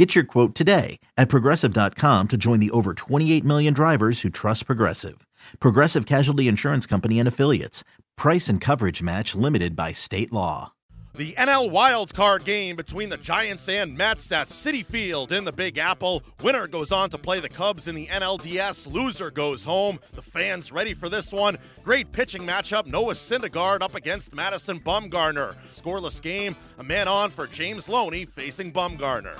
Get 0.00 0.14
your 0.14 0.24
quote 0.24 0.54
today 0.54 0.98
at 1.18 1.28
progressive.com 1.28 2.28
to 2.28 2.36
join 2.38 2.58
the 2.58 2.70
over 2.70 2.94
28 2.94 3.44
million 3.44 3.74
drivers 3.74 4.22
who 4.22 4.30
trust 4.30 4.64
Progressive. 4.64 5.26
Progressive 5.58 6.06
Casualty 6.06 6.48
Insurance 6.48 6.86
Company 6.86 7.18
and 7.18 7.28
Affiliates. 7.28 7.84
Price 8.16 8.48
and 8.48 8.62
coverage 8.62 9.02
match 9.02 9.34
limited 9.34 9.76
by 9.76 9.92
state 9.92 10.32
law. 10.32 10.72
The 11.20 11.34
NL 11.34 11.70
wildcard 11.70 12.44
game 12.44 12.76
between 12.76 13.10
the 13.10 13.18
Giants 13.18 13.68
and 13.68 13.94
Mets 13.94 14.30
at 14.32 14.48
Citi 14.48 14.82
Field 14.82 15.32
in 15.32 15.44
the 15.44 15.52
Big 15.52 15.76
Apple. 15.76 16.22
Winner 16.40 16.66
goes 16.66 16.92
on 16.92 17.10
to 17.10 17.18
play 17.18 17.40
the 17.40 17.48
Cubs 17.48 17.88
in 17.88 17.94
the 17.94 18.06
NLDS. 18.06 18.90
Loser 18.90 19.30
goes 19.30 19.64
home. 19.64 19.98
The 20.12 20.22
fans 20.22 20.72
ready 20.72 20.94
for 20.94 21.10
this 21.10 21.32
one. 21.32 21.58
Great 21.82 22.10
pitching 22.12 22.46
matchup. 22.46 22.86
Noah 22.86 23.14
Syndergaard 23.14 23.82
up 23.82 23.96
against 23.96 24.32
Madison 24.32 24.78
Bumgarner. 24.78 25.56
Scoreless 25.68 26.22
game. 26.22 26.56
A 26.78 26.84
man 26.84 27.06
on 27.08 27.28
for 27.30 27.46
James 27.46 27.88
Loney 27.88 28.24
facing 28.24 28.72
Bumgarner. 28.72 29.36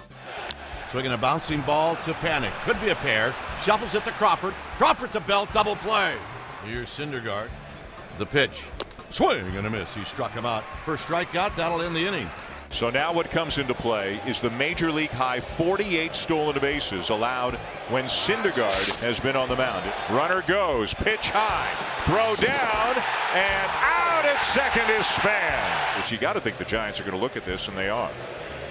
Swinging 0.91 1.13
a 1.13 1.19
bouncing 1.19 1.61
ball 1.61 1.95
to 2.05 2.13
Panik. 2.15 2.53
Could 2.65 2.81
be 2.81 2.89
a 2.89 2.97
pair. 2.97 3.33
Shuffles 3.63 3.95
it 3.95 4.05
to 4.05 4.11
Crawford. 4.13 4.55
Crawford 4.77 5.13
to 5.13 5.21
Belt. 5.21 5.49
Double 5.53 5.77
play. 5.77 6.17
Here's 6.67 6.89
Syndergaard. 6.89 7.49
The 8.19 8.27
pitch. 8.27 8.65
Swing 9.11 9.57
and 9.57 9.67
a 9.69 9.71
miss. 9.71 9.95
He 9.95 10.03
struck 10.03 10.33
him 10.33 10.45
out. 10.45 10.65
First 10.85 11.07
strikeout. 11.07 11.55
That'll 11.55 11.81
end 11.81 11.95
the 11.95 12.05
inning. 12.05 12.29
So 12.73 12.91
now 12.91 13.13
what 13.13 13.31
comes 13.31 13.59
into 13.59 13.75
play 13.75 14.21
is 14.27 14.41
the 14.41 14.51
major 14.51 14.91
league 14.91 15.11
high 15.11 15.41
48 15.41 16.15
stolen 16.15 16.59
bases 16.61 17.11
allowed 17.11 17.55
when 17.89 18.05
Syndergaard 18.05 19.01
has 19.01 19.19
been 19.19 19.35
on 19.35 19.49
the 19.49 19.57
mound. 19.57 19.85
Runner 20.11 20.43
goes, 20.43 20.95
pitch 20.95 21.31
high, 21.31 21.73
throw 22.05 22.35
down, 22.47 22.97
and 23.35 23.71
out 23.71 24.25
at 24.25 24.41
second 24.43 24.89
is 24.91 25.07
Span. 25.07 25.99
Which 25.99 26.13
you 26.13 26.19
got 26.19 26.35
to 26.35 26.41
think 26.41 26.59
the 26.59 26.65
Giants 26.65 27.01
are 27.01 27.05
going 27.05 27.17
to 27.17 27.21
look 27.21 27.37
at 27.37 27.45
this, 27.45 27.67
and 27.67 27.77
they 27.77 27.89
are. 27.89 28.11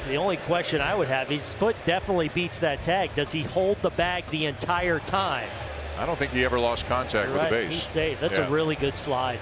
The 0.08 0.16
only 0.16 0.38
question 0.38 0.82
I 0.82 0.96
would 0.96 1.08
have, 1.08 1.30
his 1.30 1.54
foot 1.54 1.76
definitely 1.86 2.30
beats 2.30 2.60
that 2.60 2.82
tag. 2.82 3.14
Does 3.16 3.32
he 3.32 3.44
hold 3.44 3.82
the 3.82 3.92
bag 3.92 4.26
the 4.32 4.46
entire 4.48 5.00
time? 5.00 5.48
I 6.00 6.06
don't 6.06 6.18
think 6.18 6.32
he 6.32 6.44
ever 6.46 6.58
lost 6.58 6.86
contact 6.88 7.28
You're 7.28 7.34
with 7.34 7.44
right. 7.44 7.50
the 7.50 7.56
base. 7.68 7.74
He's 7.74 7.84
safe. 7.84 8.20
That's 8.20 8.38
Yeah. 8.38 8.48
a 8.48 8.50
really 8.50 8.76
good 8.76 8.98
slide. 8.98 9.40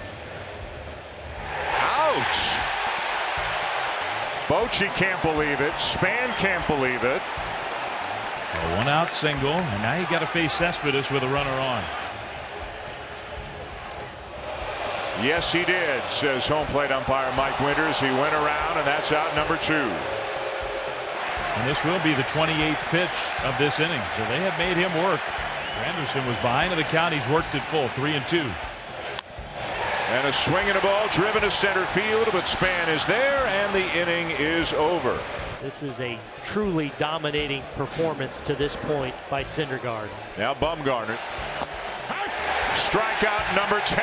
Ouch! 1.80 2.36
Bochy 4.48 4.92
can't 4.96 5.20
believe 5.22 5.60
it. 5.60 5.78
Span 5.80 6.30
can't 6.38 6.66
believe 6.66 7.04
it. 7.04 7.22
A 8.54 8.76
one 8.76 8.88
out 8.88 9.12
single, 9.12 9.52
and 9.52 9.82
now 9.82 9.94
you 9.98 10.06
got 10.06 10.18
to 10.20 10.26
face 10.26 10.52
Cespedes 10.52 11.10
with 11.10 11.22
a 11.22 11.28
runner 11.28 11.50
on. 11.52 11.84
Yes, 15.22 15.52
he 15.52 15.64
did, 15.64 16.08
says 16.10 16.46
home 16.46 16.66
plate 16.68 16.90
umpire 16.90 17.32
Mike 17.36 17.58
Winters. 17.60 18.00
He 18.00 18.06
went 18.06 18.34
around, 18.34 18.78
and 18.78 18.86
that's 18.86 19.12
out 19.12 19.34
number 19.34 19.56
two. 19.56 19.90
And 21.68 21.76
this 21.76 21.84
will 21.84 22.00
be 22.02 22.14
the 22.14 22.22
28th 22.22 22.82
pitch 22.88 23.44
of 23.44 23.58
this 23.58 23.78
inning, 23.78 24.00
so 24.16 24.24
they 24.24 24.40
have 24.40 24.56
made 24.56 24.78
him 24.78 24.90
work. 25.04 25.20
Anderson 25.84 26.26
was 26.26 26.36
behind 26.36 26.72
in 26.72 26.78
the 26.78 26.84
count. 26.84 27.12
He's 27.12 27.28
worked 27.28 27.54
it 27.54 27.62
full, 27.64 27.88
three 27.88 28.12
and 28.12 28.26
two. 28.26 28.50
And 30.08 30.26
a 30.26 30.32
swing 30.32 30.66
and 30.70 30.78
a 30.78 30.80
ball 30.80 31.08
driven 31.08 31.42
to 31.42 31.50
center 31.50 31.84
field, 31.84 32.26
but 32.32 32.48
Span 32.48 32.88
is 32.88 33.04
there, 33.04 33.46
and 33.48 33.74
the 33.74 33.84
inning 33.94 34.30
is 34.38 34.72
over. 34.72 35.20
This 35.60 35.82
is 35.82 36.00
a 36.00 36.18
truly 36.42 36.90
dominating 36.96 37.62
performance 37.74 38.40
to 38.42 38.54
this 38.54 38.74
point 38.74 39.14
by 39.28 39.44
Syndergaard. 39.44 40.08
Now 40.38 40.54
Bumgarner. 40.54 41.18
Strikeout 42.76 43.54
number 43.54 43.80
10. 43.84 44.02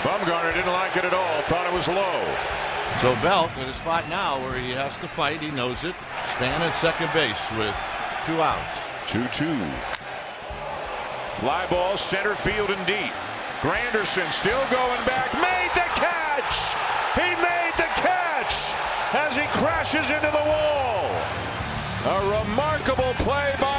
Bumgarner 0.00 0.54
didn't 0.54 0.72
like 0.72 0.96
it 0.96 1.04
at 1.04 1.12
all, 1.12 1.42
thought 1.42 1.66
it 1.66 1.74
was 1.74 1.86
low. 1.86 2.70
So 2.98 3.14
Belt 3.22 3.50
at 3.56 3.68
a 3.68 3.74
spot 3.74 4.08
now 4.08 4.38
where 4.40 4.58
he 4.58 4.70
has 4.72 4.98
to 4.98 5.08
fight. 5.08 5.40
He 5.40 5.50
knows 5.52 5.84
it. 5.84 5.94
Span 6.36 6.60
at 6.60 6.74
second 6.76 7.10
base 7.14 7.40
with 7.56 7.74
two 8.26 8.42
outs. 8.42 8.78
2 9.06 9.26
2. 9.28 9.46
Fly 11.40 11.66
ball 11.70 11.96
center 11.96 12.34
field 12.34 12.70
and 12.70 12.86
deep. 12.86 13.12
Granderson 13.62 14.30
still 14.32 14.60
going 14.70 15.02
back. 15.04 15.32
Made 15.34 15.70
the 15.74 15.88
catch! 15.96 16.76
He 17.14 17.28
made 17.40 17.74
the 17.76 17.88
catch 18.00 18.74
as 19.14 19.36
he 19.36 19.46
crashes 19.58 20.10
into 20.10 20.30
the 20.30 20.44
wall. 20.44 21.08
A 22.06 22.40
remarkable 22.40 23.12
play 23.24 23.54
by 23.60 23.69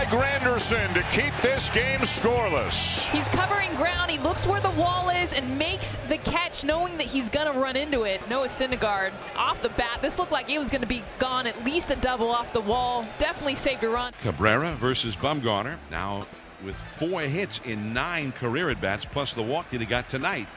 Granderson 0.61 0.93
to 0.93 1.01
keep 1.19 1.35
this 1.41 1.69
game 1.71 1.99
scoreless. 2.01 3.09
He's 3.09 3.27
covering 3.29 3.73
ground. 3.75 4.11
He 4.11 4.19
looks 4.19 4.45
where 4.45 4.61
the 4.61 4.69
wall 4.71 5.09
is 5.09 5.33
and 5.33 5.57
makes 5.57 5.95
the 6.07 6.17
catch, 6.19 6.63
knowing 6.63 6.97
that 6.97 7.07
he's 7.07 7.29
going 7.29 7.51
to 7.51 7.59
run 7.59 7.75
into 7.75 8.03
it. 8.03 8.27
Noah 8.29 8.47
Syndergaard 8.47 9.11
off 9.35 9.61
the 9.61 9.69
bat. 9.69 9.99
This 10.01 10.19
looked 10.19 10.31
like 10.31 10.49
it 10.49 10.59
was 10.59 10.69
going 10.69 10.81
to 10.81 10.87
be 10.87 11.03
gone. 11.19 11.47
At 11.47 11.63
least 11.65 11.89
a 11.89 11.95
double 11.95 12.29
off 12.29 12.53
the 12.53 12.61
wall. 12.61 13.07
Definitely 13.17 13.55
saved 13.55 13.83
a 13.83 13.89
run. 13.89 14.13
Cabrera 14.21 14.73
versus 14.75 15.15
Bumgarner. 15.15 15.77
Now 15.89 16.27
with 16.63 16.75
four 16.75 17.21
hits 17.21 17.59
in 17.65 17.91
nine 17.91 18.31
career 18.31 18.69
at 18.69 18.79
bats, 18.79 19.03
plus 19.03 19.33
the 19.33 19.41
walk 19.41 19.69
that 19.71 19.81
he 19.81 19.87
got 19.87 20.09
tonight. 20.09 20.47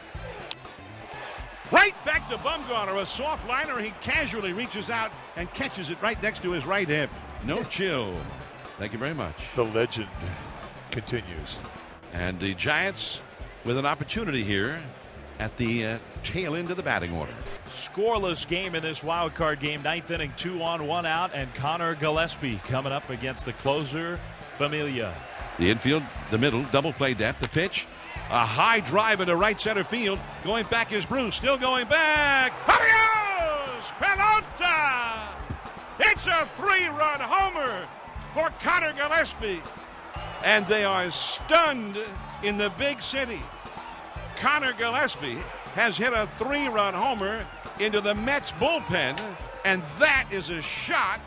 Right 1.72 1.94
back 2.04 2.28
to 2.28 2.36
Bumgarner, 2.36 3.02
a 3.02 3.06
soft 3.06 3.48
liner. 3.48 3.80
He 3.80 3.92
casually 4.02 4.52
reaches 4.52 4.90
out 4.90 5.10
and 5.36 5.52
catches 5.54 5.88
it 5.88 6.00
right 6.02 6.22
next 6.22 6.42
to 6.42 6.50
his 6.50 6.66
right 6.66 6.86
hip. 6.86 7.10
No 7.46 7.64
chill. 7.64 8.14
Thank 8.78 8.92
you 8.92 8.98
very 8.98 9.14
much. 9.14 9.36
The 9.54 9.64
legend 9.64 10.08
continues. 10.90 11.58
And 12.12 12.38
the 12.40 12.54
Giants 12.54 13.20
with 13.64 13.78
an 13.78 13.86
opportunity 13.86 14.42
here 14.42 14.82
at 15.38 15.56
the 15.56 15.86
uh, 15.86 15.98
tail 16.22 16.54
end 16.54 16.70
of 16.70 16.76
the 16.76 16.82
batting 16.82 17.12
order. 17.12 17.32
Scoreless 17.68 18.46
game 18.46 18.74
in 18.74 18.82
this 18.82 19.02
wild 19.02 19.34
card 19.34 19.60
game. 19.60 19.82
Ninth 19.82 20.10
inning, 20.10 20.32
two 20.36 20.62
on, 20.62 20.86
one 20.86 21.06
out, 21.06 21.30
and 21.34 21.52
Conor 21.54 21.94
Gillaspie 21.96 22.62
coming 22.64 22.92
up 22.92 23.08
against 23.10 23.44
the 23.44 23.52
closer, 23.54 24.18
Familia. 24.56 25.14
The 25.58 25.70
infield, 25.70 26.02
the 26.30 26.38
middle, 26.38 26.62
double 26.64 26.92
play 26.92 27.14
depth, 27.14 27.40
the 27.40 27.48
pitch. 27.48 27.86
A 28.30 28.44
high 28.44 28.80
drive 28.80 29.20
into 29.20 29.36
right 29.36 29.60
center 29.60 29.84
field. 29.84 30.18
Going 30.44 30.66
back 30.66 30.92
is 30.92 31.04
Bruce. 31.04 31.36
Still 31.36 31.58
going 31.58 31.86
back. 31.86 32.52
Adios! 32.68 33.84
Pelota! 33.98 35.28
It's 36.00 36.26
a 36.26 36.46
three 36.56 36.88
run 36.88 37.20
homer 37.20 37.86
for 38.34 38.50
Conor 38.60 38.92
Gillaspie. 38.92 39.62
And 40.44 40.66
they 40.66 40.84
are 40.84 41.10
stunned 41.10 41.98
in 42.42 42.58
the 42.58 42.70
big 42.76 43.02
city. 43.02 43.40
Conor 44.36 44.72
Gillaspie 44.72 45.40
has 45.74 45.96
hit 45.96 46.12
a 46.12 46.26
three 46.38 46.68
run 46.68 46.92
homer 46.92 47.46
into 47.78 48.00
the 48.00 48.14
Mets 48.14 48.52
bullpen. 48.52 49.18
And 49.64 49.80
that 49.98 50.26
is 50.30 50.50
a 50.50 50.60
shot. 50.60 51.20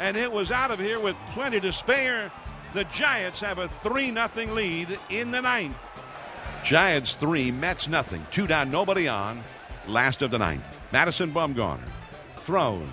And 0.00 0.16
it 0.16 0.32
was 0.32 0.50
out 0.50 0.72
of 0.72 0.80
here 0.80 0.98
with 0.98 1.14
plenty 1.28 1.60
to 1.60 1.72
spare. 1.72 2.32
The 2.72 2.84
Giants 2.84 3.38
have 3.40 3.58
a 3.58 3.68
3 3.68 4.12
0 4.12 4.52
lead 4.52 4.98
in 5.08 5.30
the 5.30 5.40
ninth. 5.40 5.76
Giants 6.64 7.12
3, 7.12 7.52
Mets 7.52 7.86
nothing. 7.86 8.26
Two 8.32 8.48
down, 8.48 8.70
nobody 8.70 9.06
on. 9.06 9.44
Last 9.86 10.22
of 10.22 10.32
the 10.32 10.38
ninth. 10.38 10.64
Madison 10.90 11.30
Bumgarner 11.32 11.88
throws. 12.38 12.88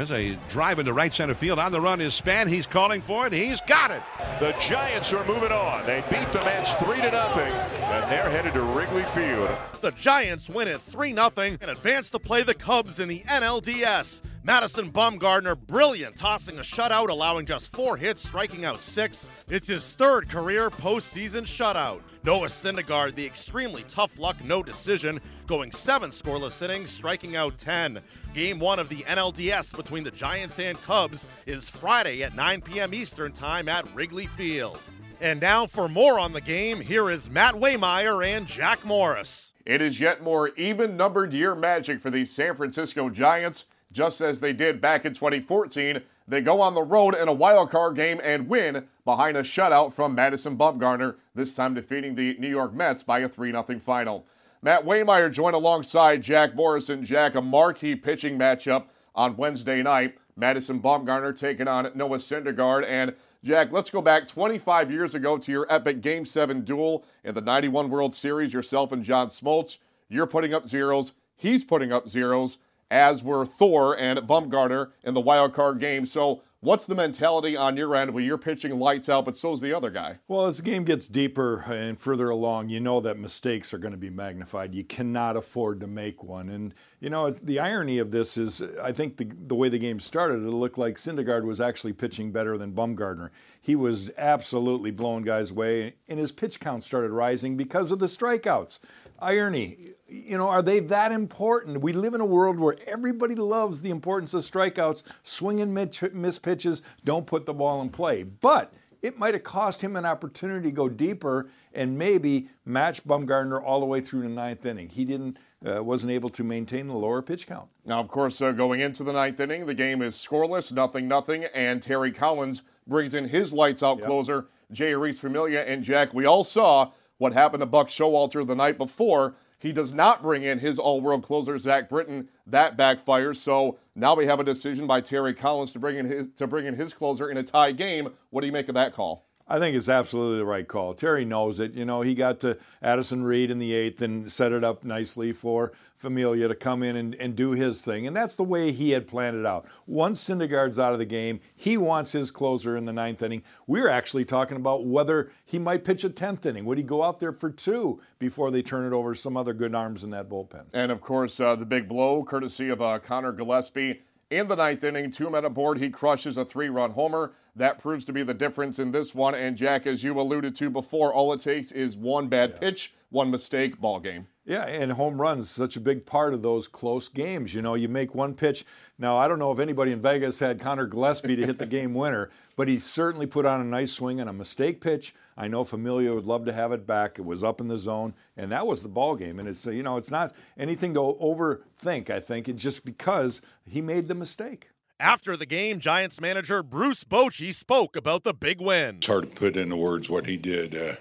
There's 0.00 0.12
a 0.12 0.38
drive 0.48 0.78
into 0.78 0.94
right 0.94 1.12
center 1.12 1.34
field. 1.34 1.58
On 1.58 1.70
the 1.70 1.78
run 1.78 2.00
is 2.00 2.14
Span. 2.14 2.48
He's 2.48 2.64
calling 2.64 3.02
for 3.02 3.26
it. 3.26 3.34
He's 3.34 3.60
got 3.60 3.90
it. 3.90 4.00
The 4.38 4.52
Giants 4.58 5.12
are 5.12 5.22
moving 5.26 5.52
on. 5.52 5.84
They 5.84 6.02
beat 6.08 6.32
the 6.32 6.38
Mets 6.38 6.72
3 6.72 7.02
to 7.02 7.10
nothing, 7.10 7.52
and 7.52 8.10
they're 8.10 8.30
headed 8.30 8.54
to 8.54 8.62
Wrigley 8.62 9.02
Field. 9.02 9.50
The 9.82 9.90
Giants 9.90 10.48
win 10.48 10.68
it 10.68 10.80
3 10.80 11.12
0 11.12 11.30
and 11.36 11.70
advance 11.70 12.08
to 12.12 12.18
play 12.18 12.42
the 12.42 12.54
Cubs 12.54 12.98
in 12.98 13.08
the 13.08 13.20
NLDS. 13.26 14.22
Madison 14.42 14.90
Bumgarner, 14.90 15.54
brilliant, 15.54 16.16
tossing 16.16 16.56
a 16.56 16.62
shutout, 16.62 17.10
allowing 17.10 17.44
just 17.44 17.70
four 17.70 17.98
hits, 17.98 18.22
striking 18.22 18.64
out 18.64 18.80
six. 18.80 19.26
It's 19.50 19.68
his 19.68 19.92
third 19.92 20.30
career 20.30 20.70
postseason 20.70 21.42
shutout. 21.42 22.00
Noah 22.24 22.46
Syndergaard, 22.46 23.14
the 23.16 23.26
extremely 23.26 23.82
tough 23.82 24.18
luck 24.18 24.42
no 24.42 24.62
decision, 24.62 25.20
going 25.46 25.70
seven 25.70 26.08
scoreless 26.08 26.62
innings, 26.62 26.88
striking 26.88 27.36
out 27.36 27.58
10. 27.58 28.00
Game 28.32 28.58
one 28.58 28.78
of 28.78 28.88
the 28.88 29.02
NLDS 29.02 29.76
between 29.76 30.04
the 30.04 30.10
Giants 30.10 30.58
and 30.58 30.80
Cubs 30.82 31.26
is 31.44 31.68
Friday 31.68 32.22
at 32.22 32.34
9 32.34 32.62
p.m. 32.62 32.94
Eastern 32.94 33.32
Time 33.32 33.68
at 33.68 33.94
Wrigley 33.94 34.26
Field. 34.26 34.80
And 35.20 35.38
now 35.38 35.66
for 35.66 35.86
more 35.86 36.18
on 36.18 36.32
the 36.32 36.40
game, 36.40 36.80
here 36.80 37.10
is 37.10 37.28
Matt 37.28 37.56
Waymeyer 37.56 38.26
and 38.26 38.46
Jack 38.46 38.86
Morris. 38.86 39.52
It 39.66 39.82
is 39.82 40.00
yet 40.00 40.22
more 40.22 40.48
even 40.56 40.96
numbered 40.96 41.34
year 41.34 41.54
magic 41.54 42.00
for 42.00 42.08
the 42.08 42.24
San 42.24 42.54
Francisco 42.56 43.10
Giants. 43.10 43.66
Just 43.92 44.20
as 44.20 44.40
they 44.40 44.52
did 44.52 44.80
back 44.80 45.04
in 45.04 45.14
2014, 45.14 46.02
They 46.30 46.40
go 46.40 46.60
on 46.60 46.74
the 46.74 46.82
road 46.82 47.16
in 47.16 47.26
a 47.26 47.32
wild 47.32 47.70
card 47.70 47.96
game 47.96 48.20
and 48.22 48.48
win 48.48 48.86
behind 49.04 49.36
a 49.36 49.42
shutout 49.42 49.92
from 49.92 50.14
Madison 50.14 50.56
Bumgarner, 50.56 51.16
this 51.34 51.56
time 51.56 51.74
defeating 51.74 52.14
the 52.14 52.36
New 52.38 52.48
York 52.48 52.72
Mets 52.72 53.02
by 53.02 53.18
a 53.18 53.28
3 53.28 53.50
0 53.50 53.64
final. 53.80 54.24
Matt 54.62 54.84
Waymeyer 54.84 55.32
joined 55.32 55.56
alongside 55.56 56.22
Jack 56.22 56.54
Morrison. 56.54 57.04
Jack, 57.04 57.34
a 57.34 57.42
marquee 57.42 57.96
pitching 57.96 58.38
matchup 58.38 58.84
on 59.12 59.36
Wednesday 59.36 59.82
night. 59.82 60.18
Madison 60.36 60.80
Bumgarner 60.80 61.36
taking 61.36 61.66
on 61.66 61.90
Noah 61.96 62.18
Syndergaard. 62.18 62.84
And 62.86 63.16
Jack, 63.42 63.72
let's 63.72 63.90
go 63.90 64.00
back 64.00 64.28
25 64.28 64.88
years 64.92 65.16
ago 65.16 65.36
to 65.36 65.50
your 65.50 65.66
epic 65.68 66.00
Game 66.00 66.24
7 66.24 66.60
duel 66.60 67.04
in 67.24 67.34
the 67.34 67.40
91 67.40 67.90
World 67.90 68.14
Series, 68.14 68.54
yourself 68.54 68.92
and 68.92 69.02
John 69.02 69.26
Smoltz. 69.26 69.78
You're 70.08 70.28
putting 70.28 70.54
up 70.54 70.68
zeros, 70.68 71.12
he's 71.36 71.64
putting 71.64 71.90
up 71.92 72.08
zeros, 72.08 72.58
as 72.90 73.22
were 73.22 73.46
Thor 73.46 73.98
and 73.98 74.18
Bumgarner 74.20 74.90
in 75.02 75.14
the 75.14 75.20
wild 75.20 75.52
card 75.52 75.78
game. 75.78 76.06
So, 76.06 76.42
What's 76.62 76.84
the 76.84 76.94
mentality 76.94 77.56
on 77.56 77.78
your 77.78 77.96
end 77.96 78.12
when 78.12 78.22
you're 78.22 78.36
pitching 78.36 78.78
lights 78.78 79.08
out, 79.08 79.24
but 79.24 79.34
so's 79.34 79.62
the 79.62 79.72
other 79.72 79.88
guy? 79.88 80.18
Well, 80.28 80.44
as 80.44 80.58
the 80.58 80.62
game 80.62 80.84
gets 80.84 81.08
deeper 81.08 81.64
and 81.66 81.98
further 81.98 82.28
along, 82.28 82.68
you 82.68 82.80
know 82.80 83.00
that 83.00 83.18
mistakes 83.18 83.72
are 83.72 83.78
going 83.78 83.94
to 83.94 83.98
be 83.98 84.10
magnified. 84.10 84.74
You 84.74 84.84
cannot 84.84 85.38
afford 85.38 85.80
to 85.80 85.86
make 85.86 86.22
one. 86.22 86.50
And, 86.50 86.74
you 87.00 87.08
know, 87.08 87.30
the 87.30 87.60
irony 87.60 87.96
of 87.96 88.10
this 88.10 88.36
is 88.36 88.60
I 88.82 88.92
think 88.92 89.16
the, 89.16 89.24
the 89.24 89.54
way 89.54 89.70
the 89.70 89.78
game 89.78 90.00
started, 90.00 90.44
it 90.44 90.50
looked 90.50 90.76
like 90.76 90.96
Syndergaard 90.96 91.44
was 91.44 91.62
actually 91.62 91.94
pitching 91.94 92.30
better 92.30 92.58
than 92.58 92.74
Bumgarner. 92.74 93.30
He 93.62 93.74
was 93.74 94.10
absolutely 94.18 94.90
blowing 94.90 95.24
guys 95.24 95.52
away, 95.52 95.94
and 96.10 96.18
his 96.18 96.30
pitch 96.30 96.60
count 96.60 96.84
started 96.84 97.10
rising 97.10 97.56
because 97.56 97.90
of 97.90 98.00
the 98.00 98.06
strikeouts 98.06 98.80
irony. 99.20 99.76
You 100.08 100.38
know, 100.38 100.48
are 100.48 100.62
they 100.62 100.80
that 100.80 101.12
important? 101.12 101.82
We 101.82 101.92
live 101.92 102.14
in 102.14 102.20
a 102.20 102.26
world 102.26 102.58
where 102.58 102.76
everybody 102.86 103.34
loves 103.34 103.80
the 103.80 103.90
importance 103.90 104.34
of 104.34 104.42
strikeouts, 104.42 105.04
swing 105.22 105.60
and 105.60 105.72
miss 105.72 106.38
pitches, 106.50 106.82
don't 107.04 107.26
put 107.26 107.46
the 107.46 107.54
ball 107.54 107.80
in 107.80 107.88
play. 107.90 108.24
But 108.24 108.72
it 109.02 109.18
might 109.18 109.34
have 109.34 109.44
cost 109.44 109.80
him 109.80 109.94
an 109.94 110.04
opportunity 110.04 110.68
to 110.68 110.74
go 110.74 110.88
deeper 110.88 111.48
and 111.72 111.96
maybe 111.96 112.48
match 112.64 113.04
Bumgarner 113.04 113.62
all 113.62 113.78
the 113.78 113.86
way 113.86 114.00
through 114.00 114.22
the 114.22 114.28
ninth 114.28 114.66
inning. 114.66 114.88
He 114.88 115.04
didn't, 115.04 115.38
uh, 115.64 115.82
wasn't 115.82 116.12
able 116.12 116.28
to 116.30 116.42
maintain 116.42 116.88
the 116.88 116.94
lower 116.94 117.22
pitch 117.22 117.46
count. 117.46 117.68
Now, 117.86 118.00
of 118.00 118.08
course, 118.08 118.42
uh, 118.42 118.50
going 118.50 118.80
into 118.80 119.04
the 119.04 119.12
ninth 119.12 119.38
inning, 119.38 119.66
the 119.66 119.74
game 119.74 120.02
is 120.02 120.16
scoreless, 120.16 120.72
nothing, 120.72 121.06
nothing, 121.06 121.44
and 121.54 121.80
Terry 121.80 122.10
Collins 122.10 122.62
brings 122.86 123.14
in 123.14 123.28
his 123.28 123.54
lights 123.54 123.82
out 123.82 123.98
yep. 123.98 124.06
closer, 124.06 124.48
Jeurys 124.72 125.20
Familia, 125.20 125.62
and 125.62 125.84
Jack. 125.84 126.12
We 126.12 126.26
all 126.26 126.42
saw 126.42 126.90
what 127.18 127.32
happened 127.32 127.60
to 127.60 127.66
Buck 127.66 127.88
Showalter 127.88 128.44
the 128.44 128.56
night 128.56 128.76
before. 128.76 129.36
He 129.60 129.72
does 129.72 129.92
not 129.92 130.22
bring 130.22 130.42
in 130.42 130.58
his 130.58 130.78
all 130.78 131.00
world 131.02 131.22
closer, 131.22 131.56
Zach 131.58 131.88
Britton. 131.88 132.30
That 132.46 132.78
backfires. 132.78 133.36
So 133.36 133.78
now 133.94 134.14
we 134.14 134.24
have 134.26 134.40
a 134.40 134.44
decision 134.44 134.86
by 134.86 135.02
Terry 135.02 135.34
Collins 135.34 135.72
to 135.72 135.78
bring 135.78 135.96
in 135.96 136.06
his 136.06 136.28
to 136.30 136.46
bring 136.46 136.66
in 136.66 136.74
his 136.74 136.94
closer 136.94 137.30
in 137.30 137.36
a 137.36 137.42
tie 137.42 137.72
game. 137.72 138.08
What 138.30 138.40
do 138.40 138.46
you 138.46 138.52
make 138.52 138.68
of 138.68 138.74
that 138.74 138.94
call? 138.94 139.29
I 139.50 139.58
think 139.58 139.76
it's 139.76 139.88
absolutely 139.88 140.38
the 140.38 140.44
right 140.44 140.66
call. 140.66 140.94
Terry 140.94 141.24
knows 141.24 141.58
it. 141.58 141.74
You 141.74 141.84
know, 141.84 142.02
he 142.02 142.14
got 142.14 142.38
to 142.40 142.56
Addison 142.82 143.24
Reed 143.24 143.50
in 143.50 143.58
the 143.58 143.74
eighth 143.74 144.00
and 144.00 144.30
set 144.30 144.52
it 144.52 144.62
up 144.62 144.84
nicely 144.84 145.32
for 145.32 145.72
Familia 145.96 146.46
to 146.46 146.54
come 146.54 146.84
in 146.84 146.94
and, 146.94 147.16
and 147.16 147.34
do 147.34 147.50
his 147.50 147.84
thing. 147.84 148.06
And 148.06 148.16
that's 148.16 148.36
the 148.36 148.44
way 148.44 148.70
he 148.70 148.92
had 148.92 149.08
planned 149.08 149.36
it 149.36 149.44
out. 149.44 149.66
Once 149.88 150.22
Syndergaard's 150.22 150.78
out 150.78 150.92
of 150.92 151.00
the 151.00 151.04
game, 151.04 151.40
he 151.56 151.76
wants 151.76 152.12
his 152.12 152.30
closer 152.30 152.76
in 152.76 152.84
the 152.84 152.92
ninth 152.92 153.22
inning. 153.22 153.42
We're 153.66 153.88
actually 153.88 154.24
talking 154.24 154.56
about 154.56 154.86
whether 154.86 155.32
he 155.44 155.58
might 155.58 155.84
pitch 155.84 156.04
a 156.04 156.10
10th 156.10 156.46
inning. 156.46 156.64
Would 156.64 156.78
he 156.78 156.84
go 156.84 157.02
out 157.02 157.18
there 157.18 157.32
for 157.32 157.50
two 157.50 158.00
before 158.20 158.52
they 158.52 158.62
turn 158.62 158.86
it 158.86 158.94
over 158.94 159.14
to 159.14 159.20
some 159.20 159.36
other 159.36 159.52
good 159.52 159.74
arms 159.74 160.04
in 160.04 160.10
that 160.10 160.28
bullpen? 160.28 160.66
And 160.72 160.92
of 160.92 161.00
course, 161.00 161.40
uh, 161.40 161.56
the 161.56 161.66
big 161.66 161.88
blow, 161.88 162.22
courtesy 162.22 162.68
of 162.68 162.80
uh, 162.80 163.00
Conor 163.00 163.32
Gillaspie 163.32 163.98
in 164.30 164.46
the 164.48 164.56
ninth 164.56 164.84
inning, 164.84 165.10
two 165.10 165.28
men 165.28 165.44
aboard, 165.44 165.78
he 165.78 165.90
crushes 165.90 166.36
a 166.36 166.44
three 166.44 166.68
run 166.68 166.92
homer. 166.92 167.32
That 167.56 167.78
proves 167.78 168.04
to 168.06 168.12
be 168.12 168.22
the 168.22 168.32
difference 168.32 168.78
in 168.78 168.92
this 168.92 169.14
one. 169.14 169.34
And 169.34 169.56
Jack, 169.56 169.86
as 169.86 170.04
you 170.04 170.18
alluded 170.18 170.54
to 170.56 170.70
before, 170.70 171.12
all 171.12 171.32
it 171.32 171.40
takes 171.40 171.72
is 171.72 171.96
one 171.96 172.28
bad 172.28 172.50
yeah. 172.50 172.58
pitch, 172.60 172.94
one 173.10 173.30
mistake, 173.30 173.80
ball 173.80 173.98
game. 173.98 174.28
Yeah, 174.50 174.64
and 174.64 174.90
home 174.90 175.20
runs 175.20 175.48
such 175.48 175.76
a 175.76 175.80
big 175.80 176.04
part 176.04 176.34
of 176.34 176.42
those 176.42 176.66
close 176.66 177.08
games. 177.08 177.54
You 177.54 177.62
know, 177.62 177.74
you 177.76 177.88
make 177.88 178.16
one 178.16 178.34
pitch. 178.34 178.64
Now, 178.98 179.16
I 179.16 179.28
don't 179.28 179.38
know 179.38 179.52
if 179.52 179.60
anybody 179.60 179.92
in 179.92 180.00
Vegas 180.00 180.40
had 180.40 180.58
Conor 180.58 180.88
Gillaspie 180.88 181.36
to 181.36 181.46
hit 181.46 181.58
the 181.58 181.66
game 181.66 181.94
winner, 181.94 182.30
but 182.56 182.66
he 182.66 182.80
certainly 182.80 183.26
put 183.26 183.46
on 183.46 183.60
a 183.60 183.64
nice 183.64 183.92
swing 183.92 184.18
and 184.18 184.28
a 184.28 184.32
mistake 184.32 184.80
pitch. 184.80 185.14
I 185.36 185.46
know 185.46 185.62
Familia 185.62 186.12
would 186.16 186.24
love 186.24 186.46
to 186.46 186.52
have 186.52 186.72
it 186.72 186.84
back. 186.84 187.20
It 187.20 187.24
was 187.24 187.44
up 187.44 187.60
in 187.60 187.68
the 187.68 187.78
zone, 187.78 188.12
and 188.36 188.50
that 188.50 188.66
was 188.66 188.82
the 188.82 188.88
ball 188.88 189.14
game. 189.14 189.38
And 189.38 189.46
it's 189.46 189.64
you 189.66 189.84
know 189.84 189.96
it's 189.96 190.10
not 190.10 190.32
anything 190.58 190.94
to 190.94 191.00
overthink. 191.00 192.10
I 192.10 192.18
think 192.18 192.48
it's 192.48 192.60
just 192.60 192.84
because 192.84 193.42
he 193.68 193.80
made 193.80 194.08
the 194.08 194.16
mistake. 194.16 194.70
After 194.98 195.36
the 195.36 195.46
game, 195.46 195.78
Giants 195.78 196.20
manager 196.20 196.64
Bruce 196.64 197.04
Bochy 197.04 197.54
spoke 197.54 197.94
about 197.94 198.24
the 198.24 198.34
big 198.34 198.60
win. 198.60 198.96
It's 198.96 199.06
hard 199.06 199.30
to 199.30 199.34
put 199.34 199.56
into 199.56 199.76
words 199.76 200.10
what 200.10 200.26
he 200.26 200.36
did 200.36 200.76
uh, 200.76 200.96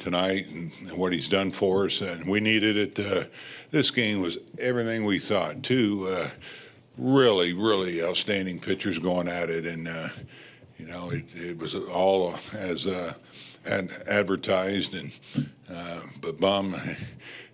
tonight 0.00 0.48
and 0.48 0.72
what 0.92 1.12
he's 1.12 1.28
done 1.28 1.52
for 1.52 1.84
us, 1.84 2.00
and 2.00 2.26
we 2.26 2.40
needed 2.40 2.76
it. 2.76 2.98
Uh, 2.98 3.24
this 3.70 3.90
game 3.92 4.20
was 4.20 4.38
everything 4.58 5.04
we 5.04 5.20
thought. 5.20 5.62
Two 5.62 6.08
uh, 6.08 6.30
really, 6.98 7.52
really 7.52 8.02
outstanding 8.02 8.58
pitchers 8.58 8.98
going 8.98 9.28
at 9.28 9.48
it, 9.50 9.66
and 9.66 9.86
uh, 9.86 10.08
you 10.78 10.86
know 10.86 11.10
it, 11.10 11.32
it, 11.36 11.58
was 11.58 11.74
all 11.74 12.34
as 12.52 12.86
uh, 12.86 13.12
ad- 13.66 14.02
advertised. 14.08 14.94
And 14.94 15.12
uh, 15.72 16.00
but 16.20 16.40
Bum, 16.40 16.74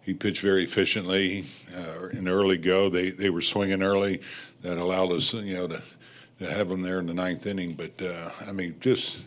he 0.02 0.14
pitched 0.14 0.40
very 0.40 0.64
efficiently 0.64 1.44
uh, 1.76 2.08
in 2.12 2.28
early 2.28 2.58
go. 2.58 2.88
They 2.88 3.10
they 3.10 3.28
were 3.28 3.42
swinging 3.42 3.82
early, 3.82 4.22
that 4.62 4.78
allowed 4.78 5.12
us, 5.12 5.34
you 5.34 5.54
know, 5.54 5.66
to 5.66 5.82
to 6.38 6.50
have 6.50 6.68
them 6.68 6.82
there 6.82 7.00
in 7.00 7.06
the 7.06 7.14
ninth 7.14 7.44
inning. 7.44 7.72
But 7.72 8.00
I 8.46 8.52
mean, 8.52 8.76
just 8.78 9.18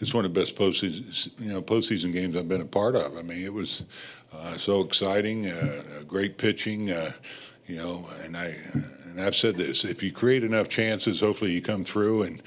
it's 0.00 0.12
one 0.12 0.24
of 0.24 0.34
the 0.34 0.40
best 0.40 0.56
postseason, 0.56 1.30
you 1.40 1.52
know, 1.52 1.62
postseason 1.62 2.12
games 2.12 2.36
I've 2.36 2.48
been 2.48 2.60
a 2.60 2.66
part 2.66 2.96
of. 2.96 3.16
I 3.16 3.22
mean, 3.22 3.44
it 3.44 3.52
was 3.52 3.84
uh, 4.32 4.56
so 4.56 4.80
exciting, 4.80 5.46
uh, 5.46 5.82
great 6.06 6.36
pitching, 6.36 6.90
uh, 6.90 7.12
you 7.66 7.76
know, 7.76 8.08
and 8.24 8.36
I 8.36 8.54
and 9.06 9.20
I've 9.20 9.36
said 9.36 9.56
this: 9.56 9.84
if 9.84 10.02
you 10.02 10.12
create 10.12 10.44
enough 10.44 10.68
chances, 10.68 11.20
hopefully 11.20 11.52
you 11.52 11.62
come 11.62 11.84
through 11.84 12.22
and 12.22 12.42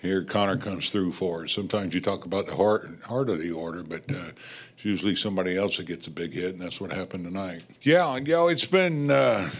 here 0.00 0.24
Conor 0.24 0.56
comes 0.56 0.90
through 0.90 1.12
for 1.12 1.44
us. 1.44 1.52
Sometimes 1.52 1.94
you 1.94 2.00
talk 2.00 2.24
about 2.24 2.46
the 2.46 2.56
heart 2.56 2.90
heart 3.04 3.28
of 3.28 3.38
the 3.38 3.52
order, 3.52 3.82
but 3.82 4.02
uh, 4.10 4.30
it's 4.74 4.84
usually 4.84 5.14
somebody 5.14 5.56
else 5.56 5.76
that 5.76 5.86
gets 5.86 6.06
a 6.06 6.10
big 6.10 6.32
hit, 6.32 6.50
and 6.50 6.60
that's 6.60 6.80
what 6.80 6.92
happened 6.92 7.24
tonight. 7.24 7.62
Yeah, 7.82 8.16
you 8.16 8.24
know, 8.24 8.48
it's 8.48 8.66
been 8.66 9.10
uh, 9.10 9.50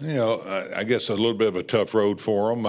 you 0.00 0.14
know 0.14 0.42
I 0.74 0.84
guess 0.84 1.08
a 1.08 1.14
little 1.14 1.34
bit 1.34 1.48
of 1.48 1.56
a 1.56 1.62
tough 1.62 1.94
road 1.94 2.20
for 2.20 2.52
him. 2.52 2.66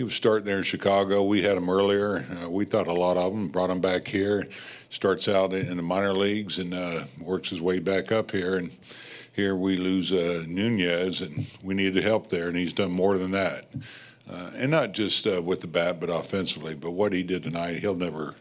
He 0.00 0.04
was 0.04 0.14
starting 0.14 0.46
there 0.46 0.56
in 0.56 0.62
Chicago. 0.62 1.22
We 1.22 1.42
had 1.42 1.58
him 1.58 1.68
earlier. 1.68 2.24
Uh, 2.42 2.48
we 2.48 2.64
thought 2.64 2.86
a 2.86 2.92
lot 2.94 3.18
of 3.18 3.34
him. 3.34 3.48
Brought 3.48 3.68
him 3.68 3.82
back 3.82 4.08
here. 4.08 4.48
Starts 4.88 5.28
out 5.28 5.52
in 5.52 5.76
the 5.76 5.82
minor 5.82 6.14
leagues 6.14 6.58
and 6.58 6.72
uh, 6.72 7.04
works 7.20 7.50
his 7.50 7.60
way 7.60 7.80
back 7.80 8.10
up 8.10 8.30
here. 8.30 8.56
And 8.56 8.70
here 9.34 9.54
we 9.54 9.76
lose 9.76 10.10
uh, 10.10 10.44
Nunez, 10.48 11.20
and 11.20 11.44
we 11.62 11.74
needed 11.74 12.02
help 12.02 12.28
there, 12.28 12.48
and 12.48 12.56
he's 12.56 12.72
done 12.72 12.90
more 12.90 13.18
than 13.18 13.32
that. 13.32 13.66
Uh, 14.26 14.50
and 14.56 14.70
not 14.70 14.92
just 14.92 15.26
uh, 15.26 15.42
with 15.42 15.60
the 15.60 15.66
bat, 15.66 16.00
but 16.00 16.08
offensively. 16.08 16.74
But 16.74 16.92
what 16.92 17.12
he 17.12 17.22
did 17.22 17.42
tonight, 17.42 17.80
he'll 17.80 17.94
never, 17.94 18.36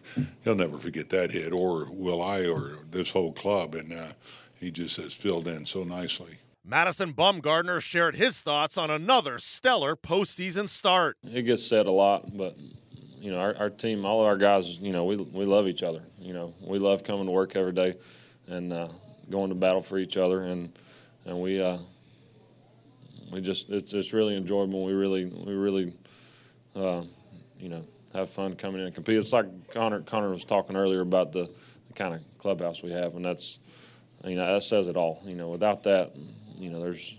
he'll 0.45 0.55
never 0.55 0.77
forget 0.77 1.09
that 1.09 1.31
hit, 1.31 1.51
or 1.51 1.89
will 1.91 2.21
I, 2.21 2.47
or 2.47 2.77
this 2.89 3.11
whole 3.11 3.33
club. 3.33 3.75
And 3.75 3.91
uh, 3.91 4.13
he 4.57 4.71
just 4.71 4.95
has 4.95 5.13
filled 5.13 5.45
in 5.45 5.65
so 5.65 5.83
nicely. 5.83 6.37
Madison 6.65 7.13
Bumgarner 7.13 7.81
shared 7.81 8.15
his 8.15 8.41
thoughts 8.41 8.77
on 8.77 8.89
another 8.89 9.39
stellar 9.39 9.95
postseason 9.95 10.69
start. 10.69 11.17
It 11.23 11.43
gets 11.43 11.65
said 11.65 11.87
a 11.87 11.91
lot, 11.91 12.37
but 12.37 12.57
you 13.19 13.31
know, 13.31 13.39
our, 13.39 13.55
our 13.57 13.69
team, 13.69 14.05
all 14.05 14.21
of 14.21 14.27
our 14.27 14.37
guys, 14.37 14.77
you 14.77 14.91
know, 14.91 15.05
we 15.05 15.15
we 15.17 15.45
love 15.45 15.67
each 15.67 15.83
other. 15.83 16.03
You 16.19 16.33
know, 16.33 16.53
we 16.61 16.79
love 16.79 17.03
coming 17.03 17.25
to 17.25 17.31
work 17.31 17.55
every 17.55 17.73
day 17.73 17.95
and 18.47 18.71
uh, 18.71 18.89
going 19.29 19.49
to 19.49 19.55
battle 19.55 19.81
for 19.81 19.97
each 19.97 20.17
other, 20.17 20.43
and 20.43 20.71
and 21.25 21.39
we 21.41 21.61
uh, 21.61 21.77
we 23.31 23.41
just 23.41 23.69
it's 23.69 23.93
it's 23.93 24.13
really 24.13 24.35
enjoyable. 24.35 24.83
We 24.83 24.93
really 24.93 25.25
we 25.25 25.53
really 25.53 25.93
uh, 26.75 27.03
you 27.59 27.69
know 27.69 27.85
have 28.13 28.29
fun 28.29 28.55
coming 28.55 28.81
in 28.81 28.87
and 28.87 28.95
compete. 28.95 29.17
It's 29.17 29.33
like 29.33 29.71
Connor 29.71 30.01
Conor 30.01 30.29
was 30.29 30.45
talking 30.45 30.75
earlier 30.75 31.01
about 31.01 31.31
the, 31.31 31.49
the 31.87 31.93
kind 31.93 32.13
of 32.13 32.21
clubhouse 32.37 32.81
we 32.81 32.91
have, 32.91 33.15
and 33.15 33.23
that's 33.23 33.59
you 34.25 34.35
know 34.35 34.53
that 34.53 34.63
says 34.63 34.87
it 34.87 34.95
all. 34.97 35.21
You 35.25 35.35
know, 35.35 35.49
without 35.49 35.83
that, 35.83 36.13
you 36.59 36.69
know, 36.69 36.81
there's 36.81 37.15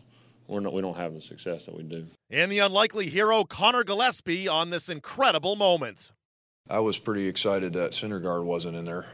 we're 0.46 0.60
not 0.60 0.72
we 0.72 0.82
don't 0.82 0.96
have 0.96 1.14
the 1.14 1.20
success 1.20 1.66
that 1.66 1.76
we 1.76 1.82
do. 1.82 2.06
And 2.30 2.50
the 2.50 2.58
unlikely 2.58 3.06
hero 3.06 3.44
Conor 3.44 3.84
Gillaspie 3.84 4.50
on 4.50 4.70
this 4.70 4.88
incredible 4.88 5.56
moment. 5.56 6.12
I 6.68 6.80
was 6.80 6.98
pretty 6.98 7.26
excited 7.26 7.72
that 7.72 7.92
Syndergaard 7.92 8.44
wasn't 8.44 8.76
in 8.76 8.84
there. 8.84 9.06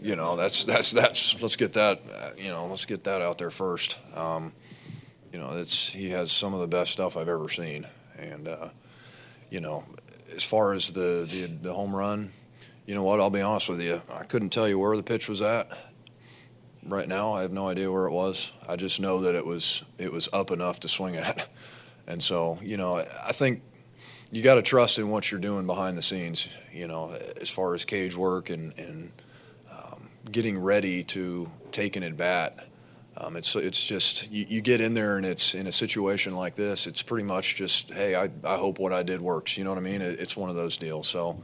You 0.00 0.14
know, 0.14 0.36
that's 0.36 0.64
that's 0.64 0.92
that's 0.92 1.42
let's 1.42 1.56
get 1.56 1.72
that 1.72 2.00
you 2.38 2.48
know 2.48 2.66
let's 2.66 2.84
get 2.84 3.04
that 3.04 3.20
out 3.20 3.38
there 3.38 3.50
first. 3.50 3.98
Um, 4.14 4.52
you 5.32 5.38
know, 5.38 5.50
it's 5.56 5.88
he 5.88 6.10
has 6.10 6.30
some 6.30 6.54
of 6.54 6.60
the 6.60 6.68
best 6.68 6.92
stuff 6.92 7.16
I've 7.16 7.28
ever 7.28 7.48
seen, 7.48 7.86
and 8.18 8.46
uh, 8.46 8.68
you 9.50 9.60
know, 9.60 9.84
as 10.34 10.44
far 10.44 10.72
as 10.72 10.92
the, 10.92 11.26
the 11.28 11.46
the 11.46 11.74
home 11.74 11.96
run, 11.96 12.30
you 12.86 12.94
know 12.94 13.02
what? 13.02 13.18
I'll 13.18 13.30
be 13.30 13.40
honest 13.40 13.68
with 13.68 13.80
you, 13.80 14.02
I 14.12 14.24
couldn't 14.24 14.50
tell 14.50 14.68
you 14.68 14.78
where 14.78 14.96
the 14.96 15.02
pitch 15.02 15.28
was 15.28 15.42
at. 15.42 15.68
Right 16.84 17.06
now, 17.06 17.32
I 17.34 17.42
have 17.42 17.52
no 17.52 17.68
idea 17.68 17.90
where 17.90 18.06
it 18.06 18.12
was. 18.12 18.52
I 18.68 18.74
just 18.76 18.98
know 18.98 19.20
that 19.20 19.34
it 19.36 19.46
was 19.46 19.84
it 19.98 20.10
was 20.10 20.28
up 20.32 20.50
enough 20.50 20.80
to 20.80 20.88
swing 20.88 21.16
at, 21.16 21.48
and 22.06 22.22
so 22.22 22.58
you 22.62 22.76
know, 22.76 22.96
I 22.96 23.32
think 23.32 23.62
you 24.32 24.42
got 24.42 24.56
to 24.56 24.62
trust 24.62 24.98
in 24.98 25.08
what 25.08 25.30
you're 25.30 25.40
doing 25.40 25.66
behind 25.66 25.96
the 25.96 26.02
scenes. 26.02 26.48
You 26.72 26.88
know, 26.88 27.16
as 27.40 27.48
far 27.48 27.74
as 27.74 27.84
cage 27.84 28.16
work 28.16 28.50
and 28.50 28.76
and 28.78 29.12
um, 29.70 30.08
getting 30.30 30.58
ready 30.58 31.04
to 31.04 31.50
take 31.70 31.96
an 31.96 32.02
at 32.02 32.16
bat. 32.16 32.66
Um, 33.16 33.36
it's 33.36 33.54
it's 33.54 33.84
just 33.84 34.32
you, 34.32 34.46
you, 34.48 34.60
get 34.62 34.80
in 34.80 34.94
there 34.94 35.18
and 35.18 35.26
it's 35.26 35.54
in 35.54 35.66
a 35.66 35.72
situation 35.72 36.34
like 36.34 36.54
this. 36.54 36.86
It's 36.86 37.02
pretty 37.02 37.24
much 37.24 37.56
just 37.56 37.92
hey, 37.92 38.16
I, 38.16 38.30
I 38.42 38.56
hope 38.56 38.78
what 38.78 38.92
I 38.92 39.02
did 39.02 39.20
works. 39.20 39.58
You 39.58 39.64
know 39.64 39.70
what 39.70 39.78
I 39.78 39.82
mean? 39.82 40.00
It, 40.00 40.18
it's 40.18 40.36
one 40.36 40.48
of 40.48 40.56
those 40.56 40.78
deals. 40.78 41.08
So, 41.08 41.42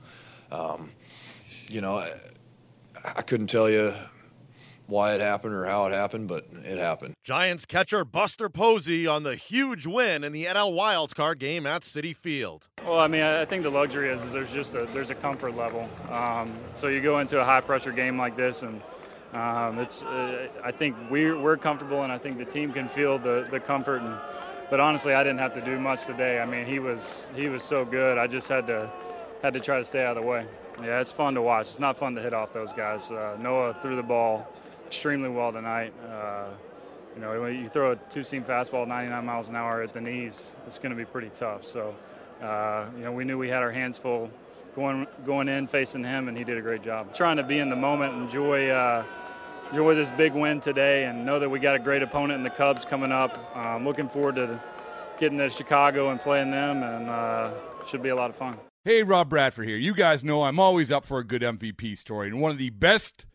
um, 0.51 0.91
you 1.69 1.83
know, 1.83 1.99
I, 1.99 2.11
I 3.05 3.23
couldn't 3.23 3.49
tell 3.49 3.69
you 3.69 3.95
why 4.89 5.13
it 5.15 5.21
happened 5.21 5.55
or 5.55 5.67
how 5.67 5.87
it 5.87 5.93
happened, 5.93 6.29
but 6.29 6.47
it 6.65 6.79
happened. 6.79 7.15
Giants 7.23 7.67
catcher 7.67 8.05
Buster 8.05 8.49
Posey 8.49 9.07
on 9.07 9.23
the 9.23 9.37
huge 9.37 9.87
win 9.87 10.25
in 10.25 10.33
the 10.33 10.47
NL 10.47 10.75
Wildcard 10.75 11.39
game 11.39 11.67
at 11.67 11.83
Citi 11.83 12.17
Field. 12.17 12.69
Well, 12.85 12.99
I 12.99 13.07
mean, 13.07 13.23
I 13.23 13.45
think 13.45 13.63
the 13.63 13.71
luxury 13.71 14.11
is, 14.11 14.23
is 14.23 14.33
there's 14.33 14.51
just 14.51 14.75
a 14.75 14.87
there's 14.87 15.11
a 15.11 15.15
comfort 15.15 15.57
level. 15.57 15.89
Um, 16.11 16.53
so 16.75 16.89
you 16.89 17.01
go 17.03 17.19
into 17.19 17.39
a 17.39 17.45
high 17.45 17.61
pressure 17.61 17.93
game 17.93 18.19
like 18.19 18.37
this, 18.37 18.63
and 18.63 18.81
um, 19.35 19.79
it's 19.79 20.03
uh, 20.03 20.49
I 20.65 20.73
think 20.73 20.97
we're 21.11 21.39
we're 21.39 21.59
comfortable, 21.59 22.03
and 22.03 22.11
I 22.11 22.19
think 22.19 22.39
the 22.39 22.47
team 22.47 22.73
can 22.73 22.89
feel 22.89 23.19
the 23.19 23.47
the 23.51 23.61
comfort. 23.61 24.01
And 24.01 24.19
but 24.71 24.81
honestly, 24.81 25.13
I 25.13 25.23
didn't 25.23 25.41
have 25.41 25.55
to 25.55 25.61
do 25.61 25.79
much 25.79 26.07
today. 26.07 26.41
I 26.41 26.47
mean, 26.47 26.67
he 26.67 26.79
was 26.79 27.27
he 27.37 27.49
was 27.49 27.63
so 27.63 27.85
good. 27.85 28.17
I 28.17 28.27
just 28.27 28.49
had 28.49 28.67
to 28.69 28.91
had 29.43 29.53
to 29.53 29.61
try 29.61 29.79
to 29.79 29.85
stay 29.85 30.03
out 30.03 30.17
of 30.17 30.23
the 30.23 30.29
way. 30.29 30.47
Yeah, 30.83 31.01
it's 31.01 31.13
fun 31.13 31.35
to 31.35 31.43
watch. 31.43 31.67
It's 31.67 31.79
not 31.79 31.99
fun 31.99 32.15
to 32.15 32.23
hit 32.23 32.33
off 32.33 32.55
those 32.55 32.73
guys. 32.73 33.11
Uh, 33.11 33.37
Noah 33.39 33.77
threw 33.83 33.97
the 33.97 34.03
ball 34.03 34.47
extremely 34.89 35.29
well 35.29 35.53
tonight. 35.53 35.93
Uh, 36.03 36.47
you 37.15 37.21
know, 37.21 37.39
when 37.43 37.63
you 37.63 37.69
throw 37.69 37.93
a 37.93 37.97
two-seam 37.97 38.43
fastball 38.43 38.89
99 38.89 39.25
miles 39.25 39.51
an 39.51 39.57
hour 39.57 39.83
at 39.83 39.93
the 39.93 40.01
knees, 40.01 40.51
it's 40.67 40.79
going 40.79 40.93
to 40.93 40.97
be 40.97 41.05
pretty 41.05 41.31
tough. 41.35 41.65
So, 41.65 41.95
uh, 42.43 42.87
you 42.97 43.05
know, 43.05 43.13
we 43.13 43.25
knew 43.25 43.37
we 43.37 43.51
had 43.51 43.63
our 43.63 43.71
hands 43.71 43.99
full 43.99 44.31
going 44.75 45.07
going 45.27 45.49
in 45.49 45.67
facing 45.67 46.05
him, 46.05 46.29
and 46.29 46.39
he 46.39 46.45
did 46.45 46.57
a 46.57 46.63
great 46.63 46.83
job. 46.83 47.15
Trying 47.15 47.37
to 47.37 47.43
be 47.43 47.59
in 47.59 47.69
the 47.69 47.77
moment, 47.77 48.15
enjoy 48.15 48.71
uh, 48.71 49.05
enjoy 49.71 49.95
this 49.95 50.11
big 50.13 50.33
win 50.33 50.63
today, 50.63 51.05
and 51.05 51.27
know 51.27 51.39
that 51.39 51.51
we 51.51 51.59
got 51.59 51.77
a 51.77 51.79
great 51.79 52.03
opponent 52.03 52.39
in 52.39 52.45
the 52.45 52.51
Cubs 52.51 52.87
coming 52.87 53.13
up. 53.13 53.55
Um, 53.55 53.85
looking 53.85 54.09
forward 54.09 54.37
to 54.37 54.59
getting 55.21 55.37
to 55.37 55.51
Chicago 55.51 56.11
and 56.11 56.19
playing 56.19 56.51
them, 56.51 56.83
and 56.83 57.11
uh, 57.11 57.51
should 57.87 58.03
be 58.03 58.09
a 58.09 58.17
lot 58.17 58.31
of 58.31 58.37
fun. 58.37 58.57
Hey, 58.85 59.03
Rob 59.03 59.29
Bradford 59.29 59.69
here. 59.69 59.77
You 59.77 59.93
guys 59.93 60.25
know 60.25 60.45
I'm 60.45 60.59
always 60.59 60.91
up 60.91 61.05
for 61.05 61.19
a 61.19 61.25
good 61.25 61.43
MVP 61.43 61.99
story, 61.99 62.29
and 62.29 62.41
one 62.41 62.51
of 62.51 62.57
the 62.57 62.71
best 62.71 63.27